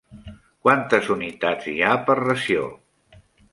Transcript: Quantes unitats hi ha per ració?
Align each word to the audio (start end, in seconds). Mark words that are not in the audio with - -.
Quantes 0.67 1.09
unitats 1.17 1.69
hi 1.73 1.75
ha 1.85 1.93
per 2.09 2.17
ració? 2.25 2.67